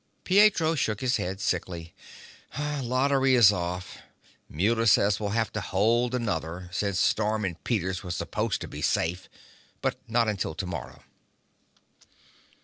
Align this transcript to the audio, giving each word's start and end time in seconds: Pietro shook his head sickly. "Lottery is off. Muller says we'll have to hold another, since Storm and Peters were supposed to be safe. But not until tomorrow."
Pietro 0.23 0.73
shook 0.73 0.99
his 0.99 1.17
head 1.17 1.39
sickly. 1.39 1.93
"Lottery 2.57 3.35
is 3.35 3.51
off. 3.51 3.99
Muller 4.49 4.87
says 4.87 5.19
we'll 5.19 5.29
have 5.29 5.53
to 5.53 5.61
hold 5.61 6.15
another, 6.15 6.69
since 6.71 6.99
Storm 6.99 7.45
and 7.45 7.63
Peters 7.63 8.01
were 8.01 8.09
supposed 8.09 8.61
to 8.61 8.67
be 8.67 8.81
safe. 8.81 9.29
But 9.79 9.97
not 10.07 10.27
until 10.27 10.55
tomorrow." 10.55 11.03